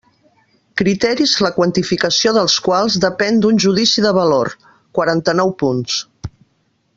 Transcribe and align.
Criteris 0.81 1.33
la 1.45 1.51
quantificació 1.57 2.33
dels 2.37 2.55
quals 2.69 2.97
depèn 3.03 3.37
d'un 3.43 3.61
judici 3.67 4.05
de 4.07 4.15
valor: 4.21 4.51
quaranta-nou 5.01 5.55
punts. 5.63 6.01